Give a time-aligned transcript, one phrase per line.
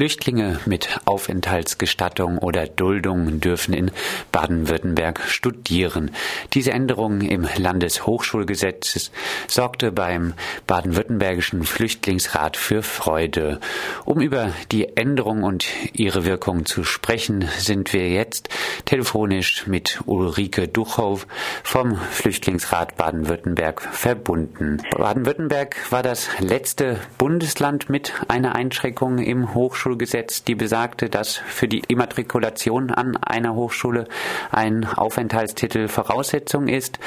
[0.00, 3.90] Flüchtlinge mit Aufenthaltsgestattung oder Duldung dürfen in
[4.32, 6.12] Baden-Württemberg studieren.
[6.54, 9.10] Diese Änderung im Landeshochschulgesetz
[9.46, 10.32] sorgte beim
[10.66, 13.60] baden-württembergischen Flüchtlingsrat für Freude.
[14.06, 18.48] Um über die Änderung und ihre Wirkung zu sprechen, sind wir jetzt
[18.86, 21.26] telefonisch mit Ulrike Duchow
[21.62, 24.78] vom Flüchtlingsrat Baden-Württemberg verbunden.
[24.96, 31.66] Baden-Württemberg war das letzte Bundesland mit einer Einschränkung im Hochschulgesetz Hochschulgesetz, die besagte, dass für
[31.66, 34.04] die Immatrikulation an einer Hochschule
[34.52, 37.00] ein Aufenthaltstitel Voraussetzung ist.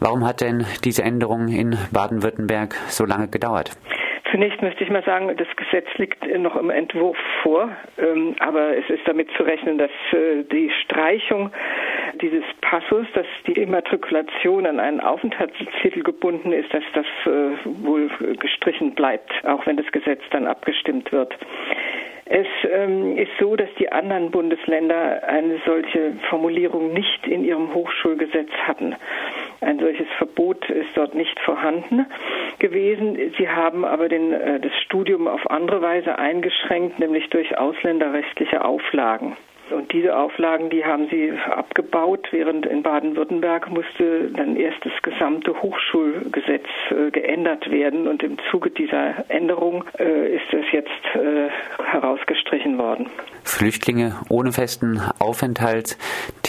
[0.00, 3.72] Warum hat denn diese Änderung in Baden-Württemberg so lange gedauert?
[4.32, 8.88] Zunächst möchte ich mal sagen, das Gesetz liegt noch im Entwurf vor, ähm, aber es
[8.88, 11.52] ist damit zu rechnen, dass äh, die Streichung
[12.22, 18.94] dieses Passus, dass die Immatrikulation an einen Aufenthaltstitel gebunden ist, dass das äh, wohl gestrichen
[18.94, 21.36] bleibt, auch wenn das Gesetz dann abgestimmt wird.
[22.34, 28.48] Es ähm, ist so, dass die anderen Bundesländer eine solche Formulierung nicht in ihrem Hochschulgesetz
[28.66, 28.94] hatten.
[29.60, 32.06] Ein solches Verbot ist dort nicht vorhanden
[32.58, 33.18] gewesen.
[33.36, 39.36] Sie haben aber den, äh, das Studium auf andere Weise eingeschränkt, nämlich durch ausländerrechtliche Auflagen.
[39.72, 45.60] Und diese Auflagen, die haben sie abgebaut, während in Baden-Württemberg musste dann erst das gesamte
[45.62, 48.06] Hochschulgesetz äh, geändert werden.
[48.06, 51.48] Und im Zuge dieser Änderung äh, ist es jetzt äh,
[51.84, 53.06] herausgestrichen worden.
[53.44, 55.00] Flüchtlinge ohne festen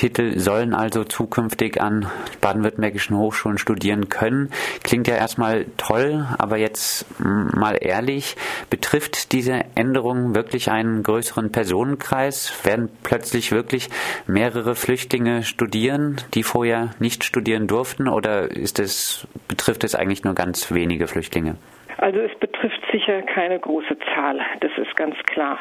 [0.03, 2.07] Aufenthaltstitel sollen also zukünftig an
[2.41, 4.49] baden-württembergischen Hochschulen studieren können.
[4.83, 8.35] Klingt ja erstmal toll, aber jetzt mal ehrlich,
[8.69, 12.65] betrifft diese Änderung wirklich einen größeren Personenkreis?
[12.65, 13.89] Werden plötzlich wirklich
[14.27, 20.35] mehrere Flüchtlinge studieren, die vorher nicht studieren durften, oder ist es, betrifft es eigentlich nur
[20.35, 21.55] ganz wenige Flüchtlinge?
[21.97, 25.57] Also es betrifft sicher keine große Zahl, das ist ganz klar.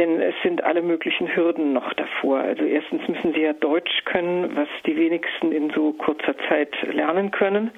[0.00, 2.38] Denn es sind alle möglichen Hürden noch davor.
[2.38, 7.30] Also erstens müssen sie ja Deutsch können, was die wenigsten in so kurzer Zeit lernen
[7.30, 7.70] können.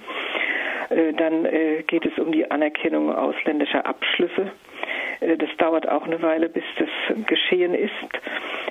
[0.91, 4.53] Äh, dann äh, geht es um die Anerkennung ausländischer Abschlüsse.
[5.19, 7.91] Äh, das dauert auch eine Weile, bis das geschehen ist.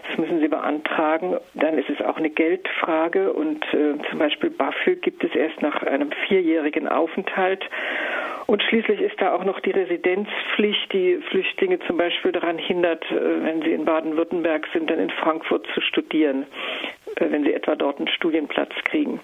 [0.08, 1.36] Das müssen Sie beantragen.
[1.54, 5.84] Dann ist es auch eine Geldfrage und äh, zum Beispiel BAföG gibt es erst nach
[5.84, 7.66] einem vierjährigen Aufenthalt.
[8.51, 13.45] Und schließlich ist da auch noch die Residenzpflicht, die Flüchtlinge zum Beispiel daran hindert, äh,
[13.45, 16.45] wenn sie in Baden-Württemberg sind, dann in Frankfurt zu studieren,
[17.16, 19.22] äh, wenn sie etwa dort einen Studienplatz kriegen.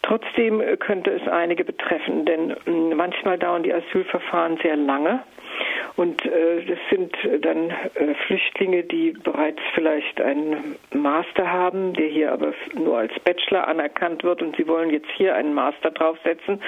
[0.00, 2.56] Trotzdem äh, könnte es einige betreffen, denn
[2.96, 5.24] manchmal dauern die Asylverfahren sehr lange.
[5.96, 12.32] Und äh, das sind dann äh, Flüchtlinge, die bereits vielleicht einen Master haben, der hier
[12.32, 16.60] aber nur als Bachelor anerkannt wird und sie wollen jetzt hier einen Master draufsetzen.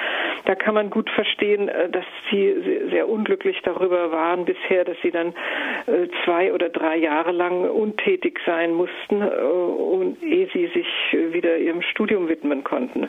[0.45, 2.53] Da kann man gut verstehen, äh, dass sie
[2.89, 5.29] sehr unglücklich darüber waren bisher, dass sie dann
[5.87, 10.87] äh, zwei oder drei Jahre lang untätig sein mussten, äh, und, ehe sie sich
[11.33, 13.07] wieder ihrem Studium widmen konnten.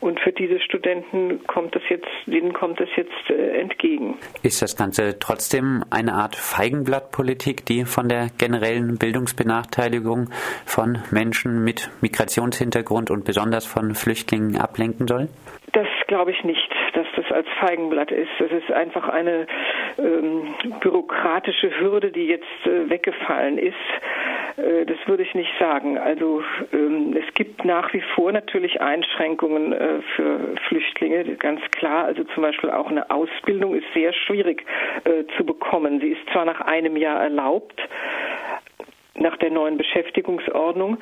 [0.00, 4.16] Und für diese Studenten kommt das jetzt, denen kommt das jetzt äh, entgegen.
[4.42, 10.30] Ist das Ganze trotzdem eine Art Feigenblattpolitik, die von der generellen Bildungsbenachteiligung
[10.64, 15.28] von Menschen mit Migrationshintergrund und besonders von Flüchtlingen ablenken soll?
[15.72, 18.30] Das glaube ich nicht, dass das als Feigenblatt ist.
[18.38, 19.46] Das ist einfach eine
[19.98, 23.74] ähm, bürokratische Hürde, die jetzt äh, weggefallen ist.
[24.56, 25.98] Äh, das würde ich nicht sagen.
[25.98, 26.42] Also
[26.72, 32.04] ähm, es gibt nach wie vor natürlich Einschränkungen äh, für Flüchtlinge, ganz klar.
[32.04, 34.64] Also zum Beispiel auch eine Ausbildung ist sehr schwierig
[35.04, 36.00] äh, zu bekommen.
[36.00, 37.80] Sie ist zwar nach einem Jahr erlaubt,
[39.16, 40.98] nach der neuen Beschäftigungsordnung.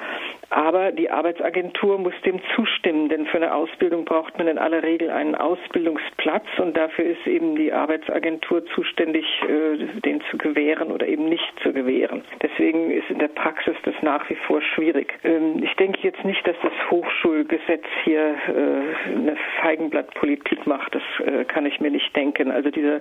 [0.52, 5.08] Aber die Arbeitsagentur muss dem zustimmen, denn für eine Ausbildung braucht man in aller Regel
[5.08, 11.24] einen Ausbildungsplatz und dafür ist eben die Arbeitsagentur zuständig, äh, den zu gewähren oder eben
[11.24, 12.22] nicht zu gewähren.
[12.42, 15.14] Deswegen ist in der Praxis das nach wie vor schwierig.
[15.24, 20.94] Ähm, ich denke jetzt nicht, dass das Hochschulgesetz hier äh, eine Feigenblattpolitik macht.
[20.94, 22.50] Das äh, kann ich mir nicht denken.
[22.50, 23.00] Also dieser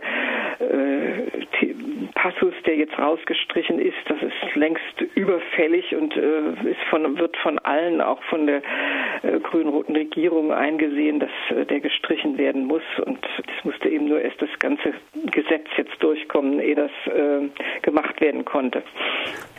[2.16, 8.02] Passus, der jetzt rausgestrichen ist, das ist längst überfällig und ist von, wird von allen,
[8.02, 8.62] auch von der
[9.24, 12.84] äh, grün-roten Regierung eingesehen, dass äh, der gestrichen werden muss.
[13.06, 14.94] Und es musste eben nur erst das ganze
[15.32, 17.50] Gesetz jetzt durchkommen, ehe das äh,
[17.82, 18.84] gemacht werden konnte.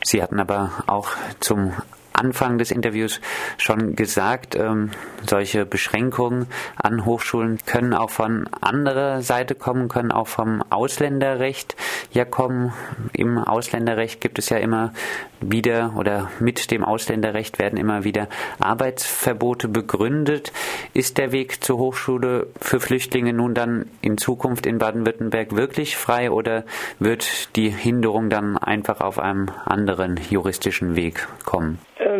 [0.02, 1.08] Sie hatten aber auch
[1.40, 1.72] zum
[2.22, 3.20] Anfang des Interviews
[3.58, 4.90] schon gesagt, ähm,
[5.26, 6.46] solche Beschränkungen
[6.76, 11.74] an Hochschulen können auch von anderer Seite kommen, können auch vom Ausländerrecht
[12.12, 12.72] ja kommen.
[13.12, 14.92] Im Ausländerrecht gibt es ja immer
[15.40, 18.28] wieder oder mit dem Ausländerrecht werden immer wieder
[18.60, 20.52] Arbeitsverbote begründet.
[20.94, 26.30] Ist der Weg zur Hochschule für Flüchtlinge nun dann in Zukunft in Baden-Württemberg wirklich frei
[26.30, 26.62] oder
[27.00, 31.78] wird die Hinderung dann einfach auf einem anderen juristischen Weg kommen?
[31.98, 32.11] Ähm,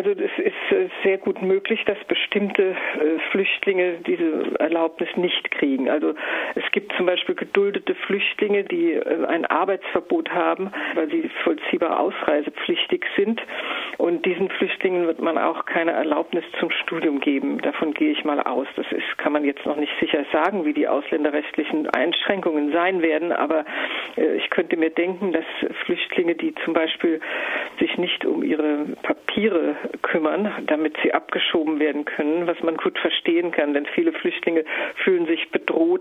[0.00, 0.39] also es ist äh,
[1.02, 5.90] sehr gut möglich, dass bestimmte äh, Flüchtlinge diese Erlaubnis nicht kriegen.
[5.90, 6.14] Also
[6.54, 13.04] es gibt zum Beispiel geduldete Flüchtlinge, die äh, ein Arbeitsverbot haben, weil sie vollziehbar ausreisepflichtig
[13.16, 13.40] sind.
[13.98, 17.60] Und diesen Flüchtlingen wird man auch keine Erlaubnis zum Studium geben.
[17.60, 18.66] Davon gehe ich mal aus.
[18.76, 23.32] Das ist, kann man jetzt noch nicht sicher sagen, wie die ausländerrechtlichen Einschränkungen sein werden.
[23.32, 23.64] Aber
[24.16, 25.44] ich könnte mir denken, dass
[25.84, 27.20] Flüchtlinge, die zum Beispiel
[27.78, 33.50] sich nicht um ihre Papiere kümmern, damit sie abgeschoben werden können, was man gut verstehen
[33.50, 34.64] kann, denn viele Flüchtlinge
[35.02, 35.99] fühlen sich bedroht,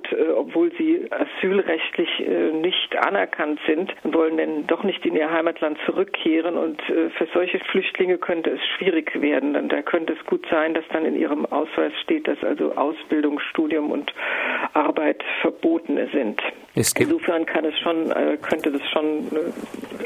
[0.60, 5.78] obwohl sie asylrechtlich äh, nicht anerkannt sind und wollen dann doch nicht in ihr Heimatland
[5.86, 9.56] zurückkehren und äh, für solche Flüchtlinge könnte es schwierig werden.
[9.56, 13.40] Und da könnte es gut sein, dass dann in ihrem Ausweis steht, dass also Ausbildung,
[13.40, 14.14] Studium und
[14.74, 16.42] Arbeit verboten sind.
[16.76, 19.28] Insofern kann es schon, könnte das schon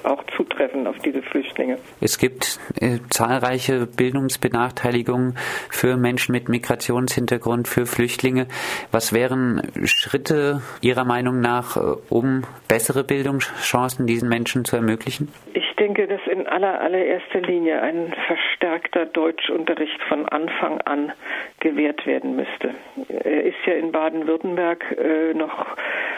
[0.03, 1.77] auch zutreffen auf diese Flüchtlinge.
[2.01, 5.37] Es gibt äh, zahlreiche Bildungsbenachteiligungen
[5.69, 8.47] für Menschen mit Migrationshintergrund, für Flüchtlinge.
[8.91, 10.42] Was wären Schritte
[10.81, 15.29] Ihrer Meinung nach, äh, um bessere Bildungschancen diesen Menschen zu ermöglichen?
[15.53, 21.11] Ich denke, dass in aller allererster Linie ein verstärkter Deutschunterricht von Anfang an
[21.59, 22.75] gewährt werden müsste.
[23.09, 25.65] Er ist ja in Baden-Württemberg äh, noch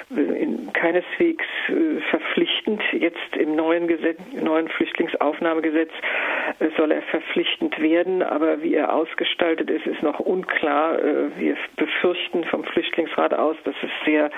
[0.09, 2.81] in, keineswegs äh, verpflichtend.
[2.91, 6.34] Jetzt im neuen, Gesetz, neuen Flüchtlingsaufnahmegesetz äh,
[6.77, 10.99] soll er verpflichtend werden, aber wie er ausgestaltet ist, ist noch unklar.
[10.99, 14.29] Äh, wir befürchten vom Flüchtlingsrat aus, dass es sehr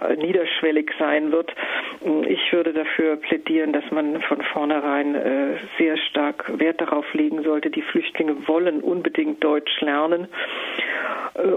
[0.00, 1.52] äh, niederschwellig sein wird.
[2.26, 7.70] Ich würde dafür plädieren, dass man von vornherein äh, sehr stark Wert darauf legen sollte.
[7.70, 10.28] Die Flüchtlinge wollen unbedingt Deutsch lernen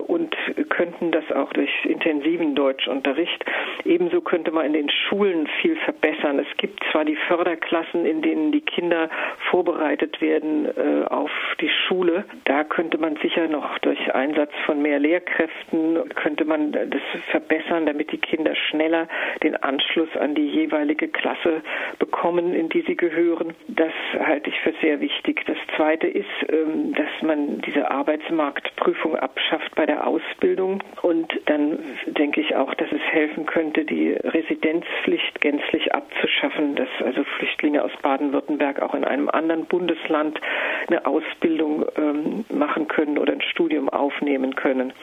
[0.07, 0.35] und
[0.69, 3.43] könnten das auch durch intensiven Deutschunterricht.
[3.85, 6.39] Ebenso könnte man in den Schulen viel verbessern.
[6.39, 9.09] Es gibt zwar die Förderklassen, in denen die Kinder
[9.49, 12.25] vorbereitet werden äh, auf die Schule.
[12.45, 18.11] Da könnte man sicher noch durch Einsatz von mehr Lehrkräften könnte man das verbessern, damit
[18.11, 19.07] die Kinder schneller
[19.43, 21.61] den Anschluss an die jeweilige Klasse
[21.99, 23.53] bekommen, in die sie gehören.
[23.67, 25.43] Das halte ich für sehr wichtig.
[25.45, 29.15] Das Zweite ist, ähm, dass man diese Arbeitsmarktprüfung
[29.51, 30.81] abschafft bei der Ausbildung.
[31.01, 37.23] Und dann denke ich auch, dass es helfen könnte, die Residenzpflicht gänzlich abzuschaffen, dass also
[37.23, 40.39] Flüchtlinge aus Baden-Württemberg auch in einem anderen Bundesland
[40.87, 44.93] eine Ausbildung ähm, machen können oder ein Studium aufnehmen können.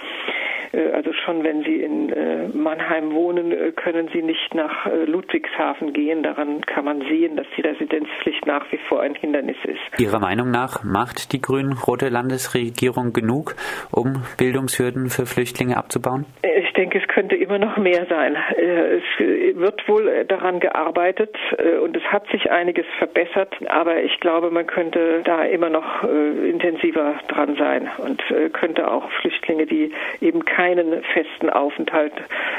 [0.73, 5.93] Äh, also schon wenn Sie in äh, Mannheim wohnen, äh, können Sie nicht nach Ludwigshafen
[5.93, 6.23] gehen.
[6.23, 10.01] Daran kann man sehen, dass die Residenzpflicht nach wie vor ein Hindernis ist.
[10.01, 13.55] Ihrer Meinung nach macht die grün-rote Landesregierung genug,
[13.91, 16.27] um Bildungshürden für Flüchtlinge abzubauen?
[16.43, 18.37] Ich denke, es könnte immer noch mehr sein.
[18.57, 21.37] Es wird wohl daran gearbeitet
[21.83, 27.15] und es hat sich einiges verbessert, aber ich glaube, man könnte da immer noch intensiver
[27.29, 28.23] dran sein und
[28.53, 32.13] könnte auch Flüchtlinge, die eben keinen festen Aufenthalt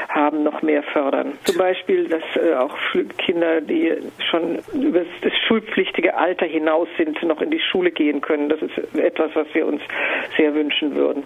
[0.08, 1.32] haben, noch mehr fördern.
[1.44, 2.76] Zum Beispiel, dass äh, auch
[3.18, 3.92] Kinder, die
[4.30, 8.48] schon über das schulpflichtige Alter hinaus sind, noch in die Schule gehen können.
[8.48, 9.82] Das ist etwas, was wir uns
[10.36, 11.24] sehr wünschen würden.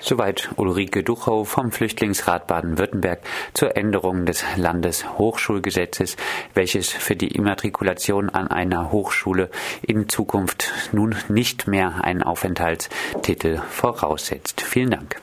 [0.00, 3.20] Soweit Ulrike Duchow vom Flüchtlingsrat Baden-Württemberg
[3.54, 6.16] zur Änderung des Landeshochschulgesetzes,
[6.54, 9.50] welches für die Immatrikulation an einer Hochschule
[9.82, 14.60] in Zukunft nun nicht mehr einen Aufenthaltstitel voraussetzt.
[14.60, 15.20] Vielen Dank.